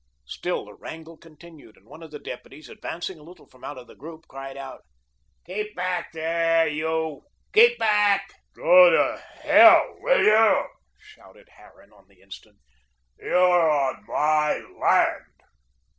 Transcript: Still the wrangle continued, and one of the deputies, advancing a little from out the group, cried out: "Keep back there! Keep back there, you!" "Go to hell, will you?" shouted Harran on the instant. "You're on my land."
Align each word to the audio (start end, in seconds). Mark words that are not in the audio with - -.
Still 0.25 0.65
the 0.65 0.73
wrangle 0.73 1.15
continued, 1.15 1.77
and 1.77 1.85
one 1.85 2.01
of 2.01 2.09
the 2.09 2.17
deputies, 2.17 2.69
advancing 2.69 3.19
a 3.19 3.23
little 3.23 3.45
from 3.45 3.63
out 3.63 3.85
the 3.85 3.93
group, 3.93 4.25
cried 4.27 4.57
out: 4.57 4.83
"Keep 5.45 5.75
back 5.75 6.11
there! 6.11 6.65
Keep 6.67 7.77
back 7.77 8.27
there, 8.55 8.65
you!" 8.65 8.65
"Go 8.65 8.89
to 8.89 9.21
hell, 9.43 9.95
will 9.99 10.23
you?" 10.23 10.63
shouted 10.97 11.49
Harran 11.49 11.93
on 11.93 12.07
the 12.07 12.19
instant. 12.19 12.57
"You're 13.19 13.69
on 13.69 14.03
my 14.07 14.55
land." 14.79 15.41